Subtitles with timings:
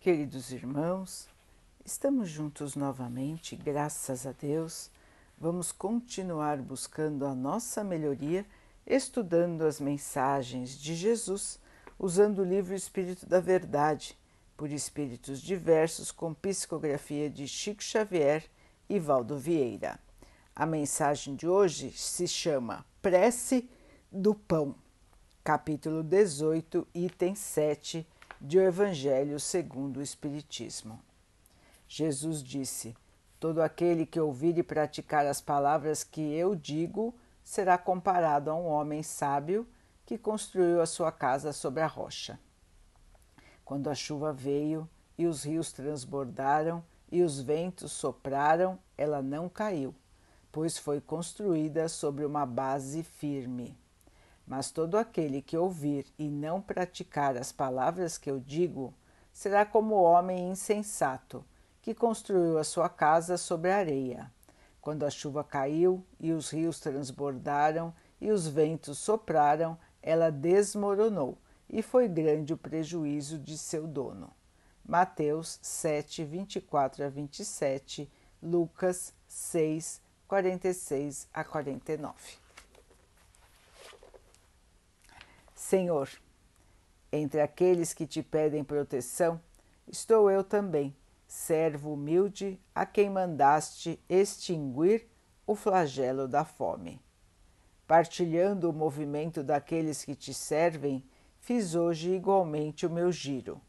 [0.00, 1.28] Queridos irmãos,
[1.84, 4.90] estamos juntos novamente, graças a Deus.
[5.38, 8.46] Vamos continuar buscando a nossa melhoria,
[8.86, 11.60] estudando as mensagens de Jesus,
[11.98, 14.16] usando o livro Espírito da Verdade,
[14.56, 18.42] por espíritos diversos, com psicografia de Chico Xavier
[18.88, 20.00] e Valdo Vieira.
[20.56, 23.68] A mensagem de hoje se chama Prece
[24.10, 24.74] do Pão,
[25.44, 28.06] capítulo 18, item 7
[28.40, 30.98] de O Evangelho segundo o Espiritismo.
[31.86, 32.96] Jesus disse:
[33.38, 37.14] Todo aquele que ouvir e praticar as palavras que eu digo
[37.44, 39.68] será comparado a um homem sábio
[40.06, 42.40] que construiu a sua casa sobre a rocha.
[43.62, 44.88] Quando a chuva veio
[45.18, 49.94] e os rios transbordaram e os ventos sopraram, ela não caiu,
[50.50, 53.76] pois foi construída sobre uma base firme.
[54.50, 58.92] Mas todo aquele que ouvir e não praticar as palavras que eu digo
[59.32, 61.44] será como o homem insensato
[61.80, 64.28] que construiu a sua casa sobre a areia.
[64.80, 71.38] Quando a chuva caiu e os rios transbordaram e os ventos sopraram, ela desmoronou
[71.68, 74.32] e foi grande o prejuízo de seu dono.
[74.84, 78.10] Mateus 7, 24 a 27,
[78.42, 82.49] Lucas 6, 46 a 49.
[85.70, 86.10] Senhor,
[87.12, 89.40] entre aqueles que te pedem proteção,
[89.86, 90.96] estou eu também,
[91.28, 95.06] servo humilde a quem mandaste extinguir
[95.46, 97.00] o flagelo da fome.
[97.86, 101.04] Partilhando o movimento daqueles que te servem,
[101.38, 103.60] fiz hoje igualmente o meu giro.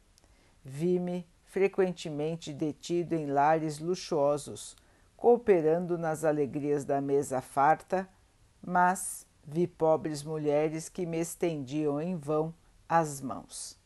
[0.65, 4.75] Vi-me frequentemente detido em lares luxuosos,
[5.15, 8.09] cooperando nas alegrias da mesa farta,
[8.59, 12.53] mas Vi pobres mulheres que me estendiam em vão
[12.87, 13.77] as mãos.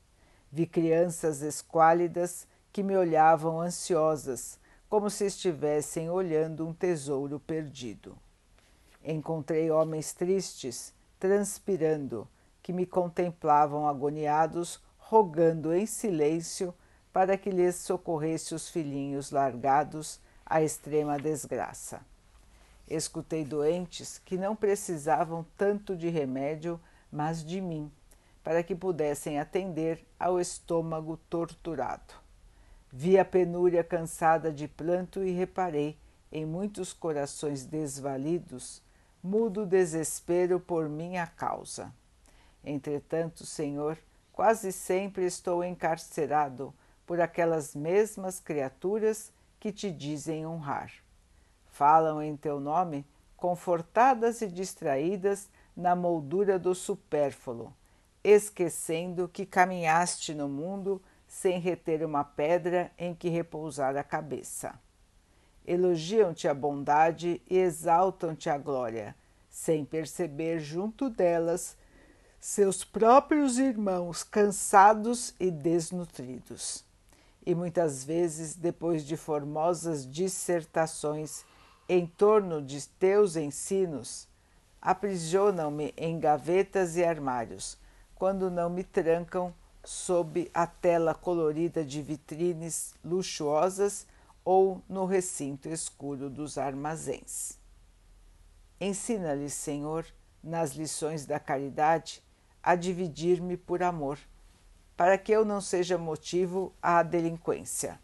[0.52, 8.17] Vi crianças esquálidas que me olhavam ansiosas, como se estivessem olhando um tesouro perdido.
[9.03, 12.27] Encontrei homens tristes, transpirando,
[12.61, 16.73] que me contemplavam agoniados, rogando em silêncio
[17.14, 22.02] para que lhes socorresse os filhinhos largados à extrema desgraça.
[22.88, 26.80] Escutei doentes que não precisavam tanto de remédio,
[27.12, 27.92] mas de mim,
[28.44, 32.14] para que pudessem atender ao estômago torturado.
[32.92, 35.98] Vi a penúria cansada de planto e reparei
[36.32, 38.84] em muitos corações desvalidos,
[39.22, 41.92] mudo desespero por minha causa.
[42.64, 43.98] Entretanto, Senhor,
[44.32, 46.73] quase sempre estou encarcerado
[47.06, 51.05] por aquelas mesmas criaturas que te dizem honrar
[51.75, 53.05] falam em teu nome,
[53.36, 57.73] confortadas e distraídas na moldura do supérfluo,
[58.23, 64.80] esquecendo que caminhaste no mundo sem reter uma pedra em que repousar a cabeça.
[65.67, 69.13] Elogiam-te a bondade e exaltam-te a glória,
[69.49, 71.75] sem perceber junto delas
[72.39, 76.86] seus próprios irmãos cansados e desnutridos.
[77.45, 81.43] E muitas vezes, depois de formosas dissertações
[81.88, 84.28] em torno de teus ensinos,
[84.82, 87.78] aprisionam-me em gavetas e armários,
[88.16, 89.54] quando não me trancam
[89.84, 94.08] sob a tela colorida de vitrines luxuosas
[94.44, 97.58] ou no recinto escuro dos armazéns.
[98.80, 100.06] Ensina-lhe, Senhor,
[100.44, 102.23] nas lições da caridade,
[102.62, 104.20] a dividir-me por amor,
[104.98, 108.00] para que eu não seja motivo à delinquência.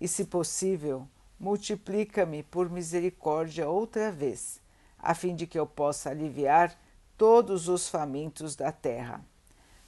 [0.00, 1.06] E, se possível,
[1.38, 4.60] multiplica-me por misericórdia outra vez,
[4.98, 6.76] a fim de que eu possa aliviar
[7.16, 9.24] todos os famintos da terra.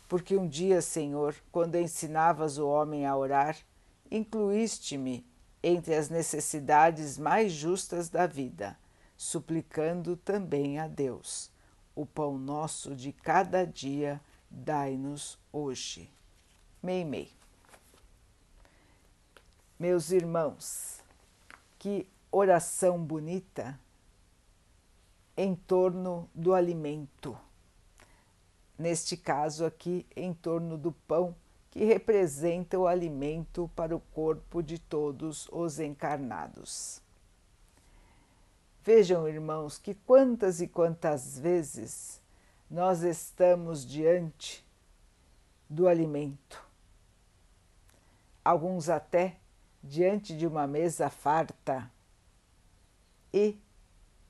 [0.09, 3.56] Porque um dia, Senhor, quando ensinavas o homem a orar,
[4.11, 5.25] incluíste-me
[5.62, 8.77] entre as necessidades mais justas da vida,
[9.17, 11.50] suplicando também a Deus:
[11.94, 16.11] o pão nosso de cada dia dai-nos hoje.
[16.82, 17.31] Meimei.
[19.79, 21.00] Meus irmãos,
[21.81, 23.81] que oração bonita
[25.35, 27.37] em torno do alimento.
[28.79, 31.35] Neste caso aqui, em torno do pão,
[31.71, 37.00] que representa o alimento para o corpo de todos os encarnados.
[38.85, 42.21] Vejam, irmãos, que quantas e quantas vezes
[42.71, 44.62] nós estamos diante
[45.69, 46.62] do alimento.
[48.44, 49.38] Alguns até
[49.82, 51.91] diante de uma mesa farta
[53.32, 53.59] e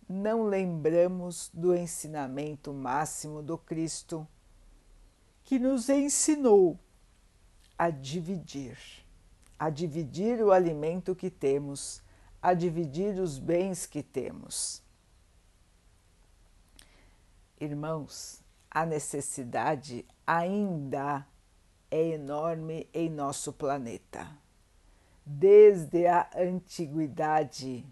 [0.08, 4.26] não lembramos do ensinamento máximo do Cristo,
[5.44, 6.79] que nos ensinou
[7.79, 8.76] a dividir,
[9.58, 12.02] a dividir o alimento que temos,
[12.43, 14.82] a dividir os bens que temos.
[17.61, 21.26] Irmãos, a necessidade ainda
[21.91, 24.31] é enorme em nosso planeta.
[25.32, 27.86] Desde a antiguidade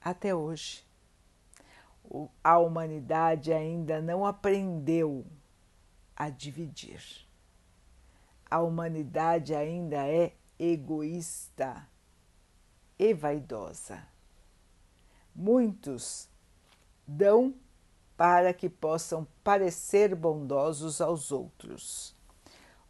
[0.00, 0.82] até hoje,
[2.42, 5.26] a humanidade ainda não aprendeu
[6.16, 7.28] a dividir.
[8.50, 11.86] A humanidade ainda é egoísta
[12.98, 14.02] e vaidosa.
[15.34, 16.30] Muitos
[17.06, 17.54] dão
[18.16, 22.16] para que possam parecer bondosos aos outros.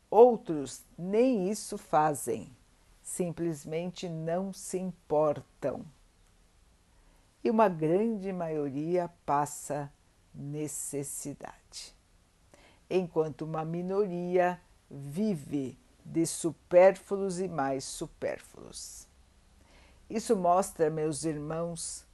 [0.08, 2.56] Outros nem isso fazem,
[3.12, 5.85] simplesmente não se importam.
[7.44, 9.93] E uma grande maioria passa
[10.35, 11.94] necessidade,
[12.88, 14.59] enquanto uma minoria
[14.91, 19.06] vive de supérfluos e mais supérfluos.
[20.09, 22.06] Isso mostra, meus irmãos,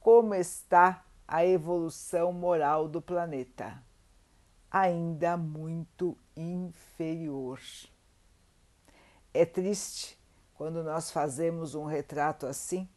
[0.00, 3.80] como está a evolução moral do planeta,
[4.68, 7.60] ainda muito inferior.
[9.32, 10.20] É triste
[10.62, 12.88] quando nós fazemos um retrato assim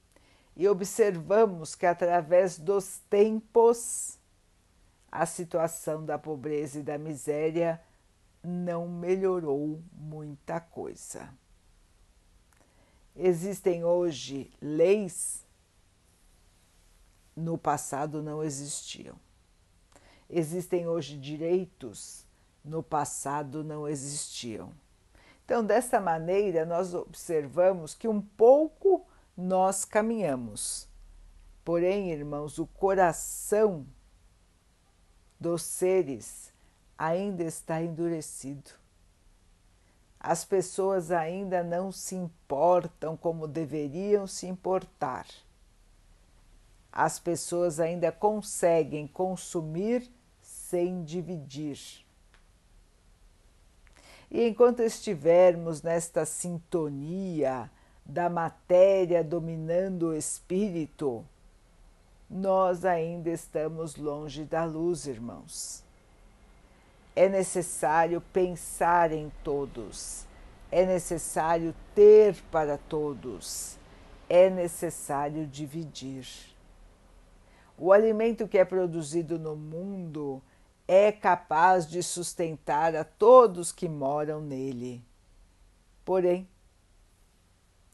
[0.55, 4.19] e observamos que, através dos tempos,
[5.11, 7.81] a situação da pobreza e da miséria
[8.43, 11.27] não melhorou muita coisa.
[13.15, 15.43] Existem hoje leis
[17.35, 19.15] no passado não existiam.
[20.29, 22.27] Existem hoje direitos
[22.63, 24.71] no passado não existiam.
[25.45, 29.05] Então, dessa maneira, nós observamos que um pouco
[29.37, 30.87] nós caminhamos.
[31.63, 33.85] Porém, irmãos, o coração
[35.39, 36.51] dos seres
[36.97, 38.71] ainda está endurecido.
[40.19, 45.27] As pessoas ainda não se importam como deveriam se importar.
[46.91, 50.09] As pessoas ainda conseguem consumir
[50.41, 52.04] sem dividir.
[54.29, 57.69] E enquanto estivermos nesta sintonia
[58.05, 61.25] da matéria dominando o espírito,
[62.29, 65.83] nós ainda estamos longe da luz, irmãos.
[67.15, 70.25] É necessário pensar em todos,
[70.71, 73.77] é necessário ter para todos,
[74.27, 76.27] é necessário dividir.
[77.77, 80.41] O alimento que é produzido no mundo
[80.87, 85.03] é capaz de sustentar a todos que moram nele.
[86.03, 86.47] Porém,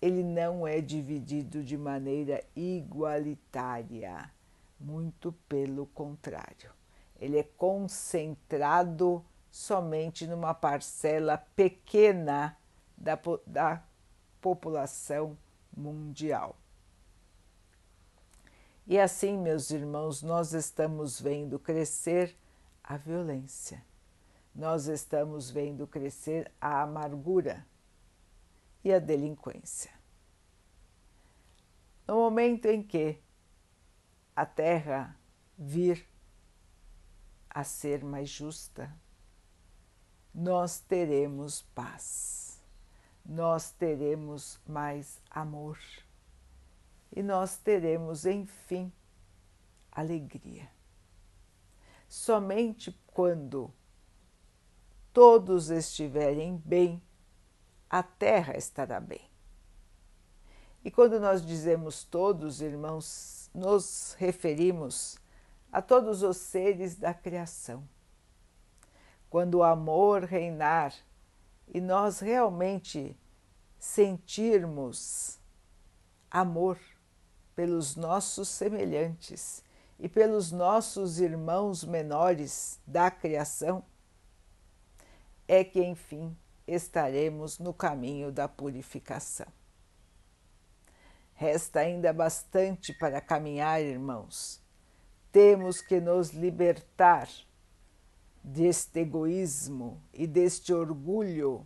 [0.01, 4.31] ele não é dividido de maneira igualitária,
[4.79, 6.71] muito pelo contrário
[7.21, 12.57] ele é concentrado somente numa parcela pequena
[12.97, 13.83] da, da
[14.41, 15.37] população
[15.77, 16.57] mundial.
[18.87, 22.35] E assim, meus irmãos, nós estamos vendo crescer
[22.91, 23.81] a violência,
[24.53, 27.65] nós estamos vendo crescer a amargura
[28.83, 29.89] e a delinquência.
[32.05, 33.17] No momento em que
[34.35, 35.17] a Terra
[35.57, 36.05] vir
[37.49, 38.93] a ser mais justa,
[40.35, 42.61] nós teremos paz,
[43.25, 45.79] nós teremos mais amor
[47.09, 48.91] e nós teremos, enfim,
[49.93, 50.80] alegria.
[52.11, 53.73] Somente quando
[55.13, 57.01] todos estiverem bem,
[57.89, 59.31] a terra estará bem.
[60.83, 65.17] E quando nós dizemos todos, irmãos, nos referimos
[65.71, 67.87] a todos os seres da criação.
[69.29, 70.93] Quando o amor reinar
[71.65, 73.17] e nós realmente
[73.79, 75.39] sentirmos
[76.29, 76.77] amor
[77.55, 79.63] pelos nossos semelhantes
[80.01, 83.85] e pelos nossos irmãos menores da criação,
[85.47, 89.45] é que enfim estaremos no caminho da purificação.
[91.35, 94.59] Resta ainda bastante para caminhar, irmãos,
[95.31, 97.29] temos que nos libertar
[98.43, 101.63] deste egoísmo e deste orgulho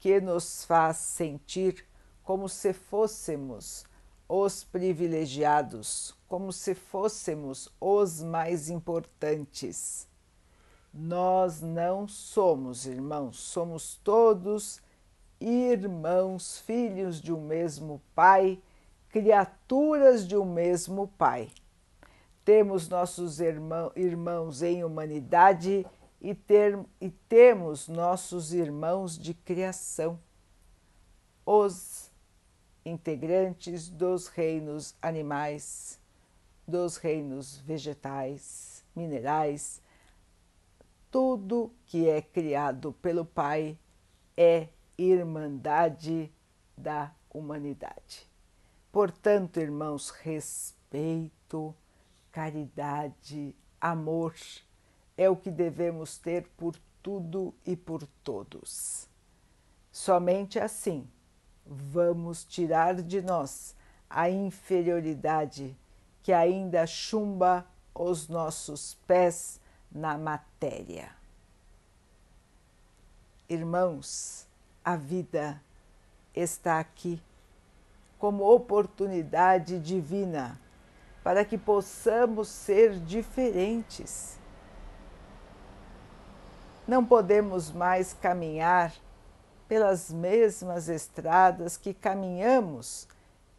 [0.00, 1.86] que nos faz sentir
[2.24, 3.84] como se fôssemos
[4.28, 10.08] os privilegiados, como se fôssemos os mais importantes.
[10.92, 14.82] Nós não somos irmãos, somos todos
[15.40, 18.60] irmãos, filhos de um mesmo Pai,
[19.10, 21.52] criaturas de um mesmo Pai
[22.44, 25.86] temos nossos irmão, irmãos em humanidade
[26.20, 30.18] e, ter, e temos nossos irmãos de criação.
[31.46, 32.10] os
[32.84, 36.00] integrantes dos reinos animais,
[36.66, 39.82] dos reinos vegetais, minerais,
[41.10, 43.78] tudo que é criado pelo Pai
[44.36, 44.68] é
[44.98, 46.32] irmandade
[46.76, 48.28] da humanidade.
[48.90, 51.74] Portanto, irmãos, respeito,
[52.30, 54.34] caridade, amor
[55.16, 59.08] é o que devemos ter por tudo e por todos.
[59.92, 61.06] Somente assim
[61.66, 63.76] vamos tirar de nós
[64.08, 65.76] a inferioridade
[66.24, 69.60] que ainda chumba os nossos pés
[69.92, 71.10] na matéria.
[73.46, 74.48] Irmãos,
[74.82, 75.62] a vida
[76.34, 77.22] está aqui
[78.18, 80.58] como oportunidade divina
[81.22, 84.38] para que possamos ser diferentes.
[86.88, 88.94] Não podemos mais caminhar
[89.68, 93.06] pelas mesmas estradas que caminhamos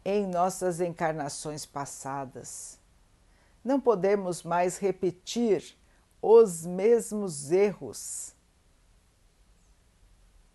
[0.08, 2.78] em nossas encarnações passadas.
[3.64, 5.76] Não podemos mais repetir
[6.22, 8.32] os mesmos erros.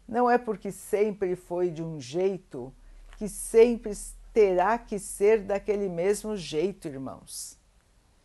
[0.08, 2.74] Não é porque sempre foi de um jeito
[3.18, 3.92] que sempre
[4.32, 7.60] terá que ser daquele mesmo jeito, irmãos.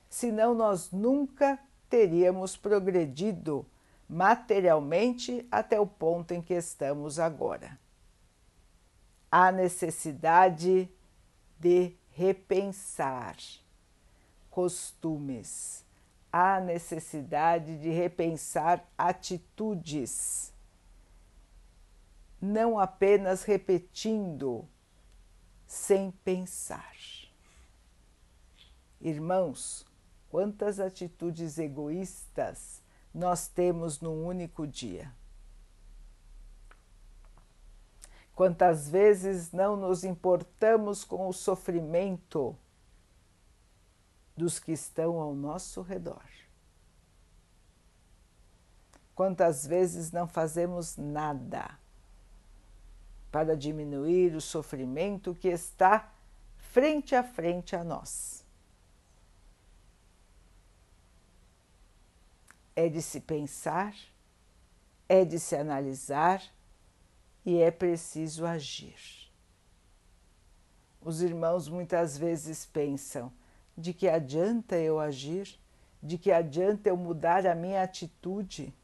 [0.09, 1.59] Senão nós nunca
[1.91, 3.67] teríamos progredido
[4.09, 7.77] materialmente até o ponto em que estamos agora.
[9.29, 10.89] Há necessidade
[11.59, 13.37] de repensar
[14.51, 15.85] costumes,
[16.33, 20.53] há necessidade de repensar atitudes,
[22.41, 24.67] não apenas repetindo
[25.67, 26.95] sem pensar.
[29.01, 29.87] Irmãos,
[30.31, 32.83] quantas atitudes egoístas
[33.13, 35.13] nós temos num único dia.
[38.37, 42.57] Quantas vezes não nos importamos com o sofrimento
[44.37, 46.23] dos que estão ao nosso redor?
[49.13, 51.77] Quantas vezes não fazemos nada
[53.33, 56.13] para diminuir o sofrimento que está
[56.59, 58.47] frente a frente a nós?
[62.77, 63.97] é de se pensar,
[65.09, 66.43] é de se analisar
[67.47, 69.31] e é preciso agir.
[71.01, 73.33] Os irmãos muitas vezes pensam:
[73.79, 75.57] de que adianta eu agir?
[76.03, 78.75] De que adianta eu mudar a minha atitude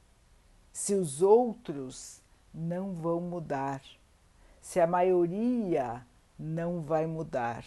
[0.73, 2.23] se os outros
[2.54, 3.83] não vão mudar?
[4.61, 6.07] Se a maioria
[6.38, 7.64] não vai mudar?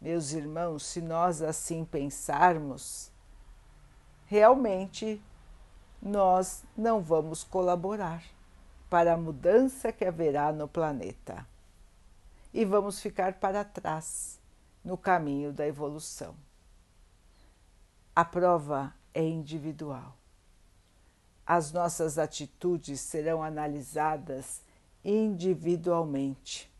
[0.00, 3.10] Meus irmãos, se nós assim pensarmos,
[4.26, 5.20] realmente
[6.00, 8.37] nós não vamos colaborar
[8.88, 11.46] para a mudança que haverá no planeta
[12.52, 14.40] e vamos ficar para trás
[14.84, 16.34] no caminho da evolução.
[18.16, 20.16] A prova é individual.
[21.46, 24.62] As nossas atitudes serão analisadas
[25.04, 26.70] individualmente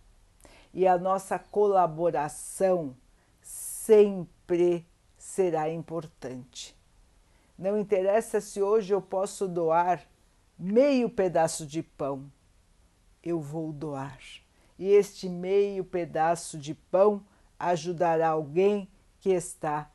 [0.73, 2.95] e a nossa colaboração
[3.41, 4.87] sempre
[5.17, 6.79] será importante
[7.59, 10.07] não interessa se hoje eu posso doar
[10.59, 12.31] meio pedaço de pão,
[13.23, 14.19] eu vou doar.
[14.79, 17.25] E este meio pedaço de pão
[17.59, 18.89] ajudará alguém
[19.21, 19.91] que está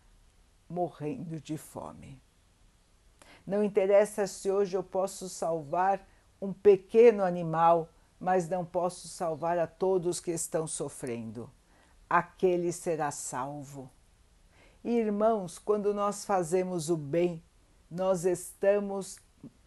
[0.69, 2.21] morrendo de fome.
[3.45, 6.07] Não interessa se hoje eu posso salvar
[6.41, 7.89] um pequeno animal,
[8.19, 11.49] mas não posso salvar a todos que estão sofrendo.
[12.09, 13.89] Aquele será salvo.
[14.83, 17.43] Irmãos, quando nós fazemos o bem,
[17.89, 19.17] nós estamos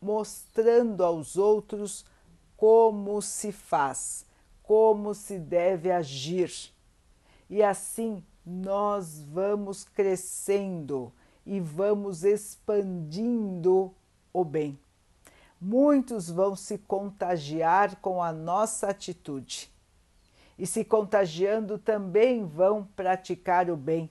[0.01, 2.05] mostrando aos outros
[2.57, 4.25] como se faz,
[4.63, 6.53] como se deve agir.
[7.49, 11.13] E assim nós vamos crescendo
[11.45, 13.93] e vamos expandindo
[14.33, 14.79] o bem.
[15.61, 19.71] Muitos vão se contagiar com a nossa atitude
[20.59, 24.11] e, se contagiando, também vão praticar o bem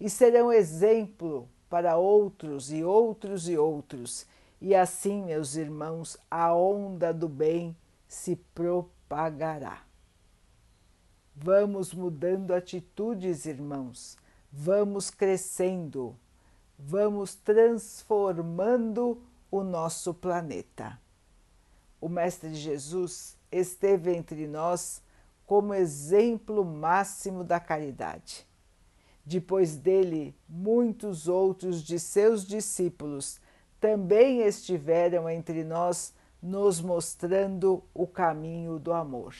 [0.00, 4.26] e serão exemplo para outros e outros e outros.
[4.64, 7.76] E assim, meus irmãos, a onda do bem
[8.08, 9.84] se propagará.
[11.36, 14.16] Vamos mudando atitudes, irmãos,
[14.50, 16.16] vamos crescendo,
[16.78, 20.98] vamos transformando o nosso planeta.
[22.00, 25.02] O Mestre Jesus esteve entre nós
[25.44, 28.46] como exemplo máximo da caridade.
[29.26, 33.43] Depois dele, muitos outros de seus discípulos
[33.84, 39.34] também estiveram entre nós, nos mostrando o caminho do amor.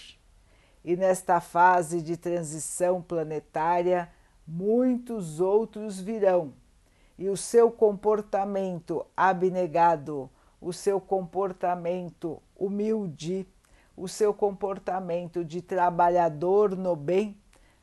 [0.85, 4.11] e nesta fase de transição planetária,
[4.47, 6.53] muitos outros virão,
[7.19, 10.29] e o seu comportamento abnegado,
[10.61, 13.49] o seu comportamento humilde,
[13.97, 17.35] o seu comportamento de trabalhador no bem,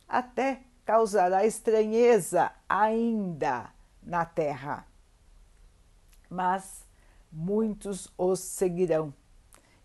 [0.07, 3.71] até causará estranheza ainda
[4.03, 4.90] na terra.
[6.31, 6.87] Mas
[7.29, 9.13] muitos os seguirão.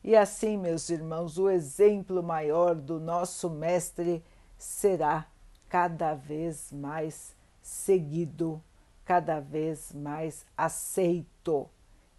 [0.02, 4.24] E assim, meus irmãos, o exemplo maior do nosso Mestre
[4.56, 5.26] será
[5.68, 8.62] cada vez mais seguido,
[9.04, 11.68] cada vez mais aceito,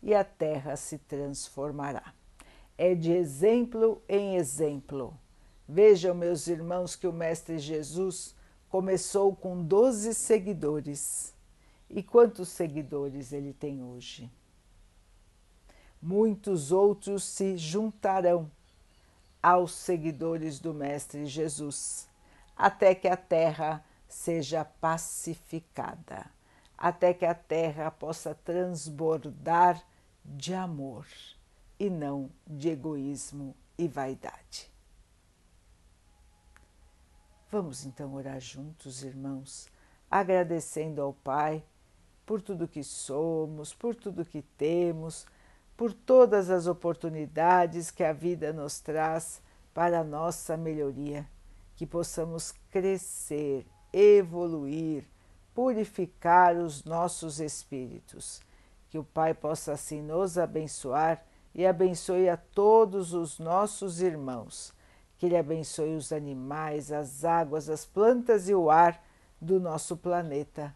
[0.03, 2.13] e a terra se transformará.
[2.77, 5.17] É de exemplo em exemplo.
[5.65, 8.35] Vejam, meus irmãos, que o Mestre Jesus
[8.67, 11.33] começou com 12 seguidores.
[11.89, 14.29] E quantos seguidores ele tem hoje?
[16.01, 18.51] Muitos outros se juntarão
[19.41, 22.07] aos seguidores do Mestre Jesus
[22.55, 26.25] até que a terra seja pacificada,
[26.77, 29.81] até que a terra possa transbordar
[30.25, 31.05] de amor
[31.79, 34.71] e não de egoísmo e vaidade.
[37.49, 39.69] Vamos então orar juntos, irmãos,
[40.09, 41.63] agradecendo ao Pai
[42.27, 45.25] por tudo que somos, por tudo que temos,
[45.77, 49.41] por todas as oportunidades que a vida nos traz
[49.73, 51.25] para a nossa melhoria
[51.77, 55.05] que possamos crescer, evoluir,
[55.53, 58.41] purificar os nossos espíritos.
[58.89, 61.23] Que o Pai possa assim nos abençoar
[61.55, 64.73] e abençoe a todos os nossos irmãos.
[65.17, 69.01] Que Ele abençoe os animais, as águas, as plantas e o ar
[69.39, 70.75] do nosso planeta